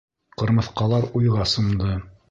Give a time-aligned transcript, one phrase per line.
[0.41, 1.97] Ҡырмыҫҡалар уйға сумды.